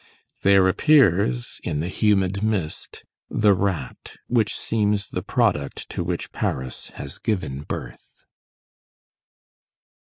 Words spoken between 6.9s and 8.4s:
has given birth.